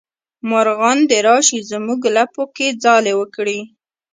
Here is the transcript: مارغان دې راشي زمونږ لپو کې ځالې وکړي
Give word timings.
مارغان 0.49 0.97
دې 1.09 1.19
راشي 1.27 1.59
زمونږ 1.71 2.01
لپو 2.15 2.43
کې 2.55 2.67
ځالې 2.83 3.13
وکړي 3.17 3.59